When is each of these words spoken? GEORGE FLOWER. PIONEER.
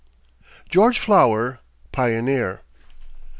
GEORGE 0.69 0.97
FLOWER. 0.97 1.59
PIONEER. 1.91 2.61